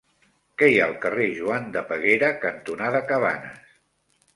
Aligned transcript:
Què 0.61 0.69
hi 0.71 0.79
ha 0.83 0.87
al 0.93 0.95
carrer 1.03 1.29
Joan 1.41 1.69
de 1.77 1.85
Peguera 1.93 2.35
cantonada 2.49 3.07
Cabanes? 3.15 3.75